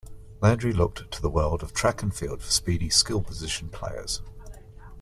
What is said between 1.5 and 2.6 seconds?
of track and field for